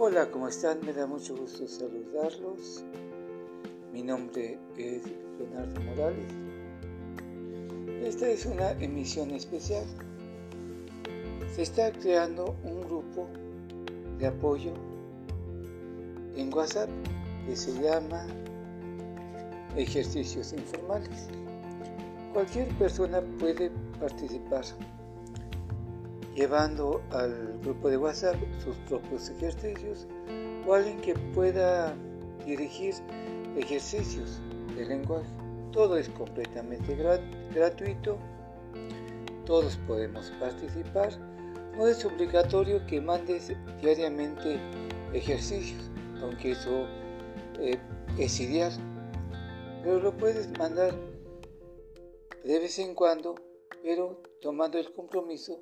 [0.00, 0.78] Hola, ¿cómo están?
[0.86, 2.84] Me da mucho gusto saludarlos.
[3.92, 5.02] Mi nombre es
[5.36, 6.32] Leonardo Morales.
[8.04, 9.84] Esta es una emisión especial.
[11.52, 13.26] Se está creando un grupo
[14.20, 14.72] de apoyo
[16.36, 16.88] en WhatsApp
[17.48, 18.24] que se llama
[19.76, 21.26] Ejercicios Informales.
[22.32, 24.62] Cualquier persona puede participar
[26.38, 30.06] llevando al grupo de WhatsApp sus propios ejercicios
[30.66, 31.96] o alguien que pueda
[32.46, 32.94] dirigir
[33.56, 34.40] ejercicios
[34.76, 35.26] de lenguaje.
[35.72, 36.94] Todo es completamente
[37.52, 38.18] gratuito,
[39.44, 41.10] todos podemos participar.
[41.76, 44.60] No es obligatorio que mandes diariamente
[45.12, 45.90] ejercicios,
[46.22, 46.86] aunque eso
[47.58, 47.78] eh,
[48.16, 48.72] es ideal,
[49.82, 50.94] pero lo puedes mandar
[52.44, 53.34] de vez en cuando,
[53.82, 55.60] pero tomando el compromiso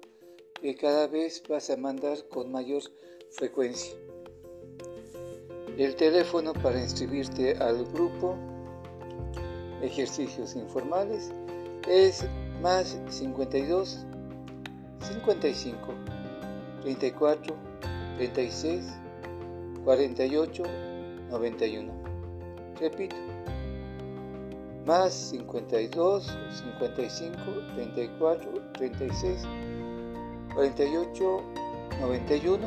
[0.61, 2.83] que cada vez vas a mandar con mayor
[3.31, 3.95] frecuencia.
[5.77, 8.37] El teléfono para inscribirte al grupo
[9.83, 11.33] Ejercicios Informales
[11.87, 12.25] es
[12.63, 14.07] más 52
[15.01, 15.79] 55
[16.83, 17.55] 34
[18.17, 18.85] 36
[19.85, 20.63] 48
[21.31, 21.93] 91.
[22.81, 23.17] Repito,
[24.87, 26.27] más 52
[26.75, 27.37] 55
[27.75, 29.43] 34 36
[30.57, 31.43] 48
[32.01, 32.59] 91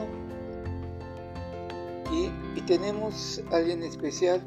[2.12, 4.42] y, y tenemos alguien especial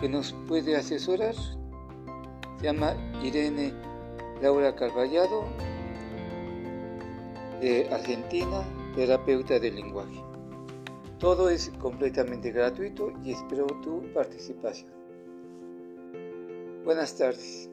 [0.00, 1.34] que nos puede asesorar.
[1.34, 3.72] Se llama Irene
[4.42, 5.44] Laura Carvallado
[7.60, 8.62] de Argentina
[8.94, 10.22] terapeuta del lenguaje.
[11.18, 14.90] Todo es completamente gratuito y espero tu participación.
[16.84, 17.68] Buenas tardes